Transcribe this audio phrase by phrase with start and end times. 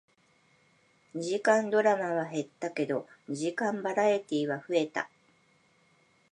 [1.13, 5.11] 二時間ドラマは減ったけど、二時間バラエティーは増えた